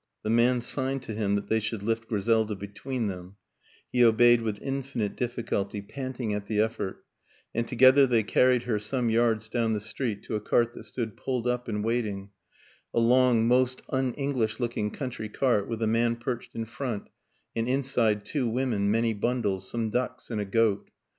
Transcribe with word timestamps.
The 0.23 0.31
man 0.31 0.61
signed 0.61 1.03
to 1.03 1.13
him 1.13 1.35
that 1.35 1.47
they 1.47 1.59
should 1.59 1.83
lift 1.83 2.07
Griselda 2.07 2.55
between 2.55 3.05
them; 3.05 3.35
he 3.93 4.03
obeyed 4.03 4.41
with 4.41 4.59
infinite 4.59 5.15
difficulty, 5.15 5.79
panting 5.79 6.33
at 6.33 6.47
the 6.47 6.59
effort, 6.59 7.05
and 7.53 7.67
together 7.67 8.07
they 8.07 8.23
carried 8.23 8.63
her 8.63 8.79
some 8.79 9.11
yards 9.11 9.47
down 9.47 9.73
the 9.73 9.79
street 9.79 10.23
to 10.23 10.33
a 10.33 10.41
cart 10.41 10.73
that 10.73 10.85
stood 10.85 11.15
pulled 11.15 11.45
up 11.45 11.67
and 11.67 11.83
waiting 11.83 12.31
a 12.95 12.99
long, 12.99 13.47
most 13.47 13.83
un 13.89 14.15
English 14.15 14.59
looking 14.59 14.89
country 14.89 15.29
cart 15.29 15.67
with 15.67 15.83
a 15.83 15.85
man 15.85 16.15
perched 16.15 16.55
in 16.55 16.65
front 16.65 17.07
and 17.55 17.69
inside 17.69 18.25
two 18.25 18.47
women, 18.49 18.89
many 18.89 19.13
bundles, 19.13 19.69
some 19.69 19.91
ducks 19.91 20.31
and 20.31 20.41
a 20.41 20.45
goat. 20.45 20.89